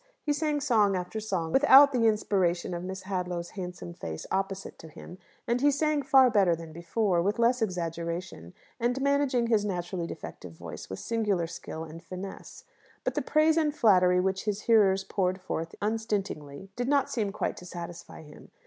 He 0.23 0.33
sang 0.33 0.59
song 0.61 0.95
after 0.95 1.19
song 1.19 1.51
without 1.51 1.91
the 1.91 2.07
inspiration 2.07 2.73
of 2.73 2.83
Miss 2.83 3.03
Hadlow's 3.03 3.51
handsome 3.51 3.93
face 3.93 4.25
opposite 4.31 4.79
to 4.79 4.87
him; 4.87 5.19
and 5.47 5.61
he 5.61 5.69
sang 5.69 6.01
far 6.01 6.31
better 6.31 6.55
than 6.55 6.73
before; 6.73 7.21
with 7.21 7.37
less 7.37 7.61
exaggeration, 7.61 8.55
and 8.79 8.99
managing 8.99 9.45
his 9.45 9.63
naturally 9.63 10.07
defective 10.07 10.53
voice 10.53 10.89
with 10.89 10.97
singular 10.97 11.45
skill 11.45 11.83
and 11.83 12.01
finesse. 12.01 12.63
But 13.03 13.13
the 13.13 13.21
praise 13.21 13.57
and 13.57 13.75
flattery 13.75 14.19
which 14.19 14.45
his 14.45 14.61
hearers 14.61 15.03
poured 15.03 15.39
forth 15.39 15.75
unstintingly 15.83 16.71
did 16.75 16.87
not 16.87 17.11
seem 17.11 17.31
quite 17.31 17.55
to 17.57 17.65
satisfy 17.67 18.23
him. 18.23 18.49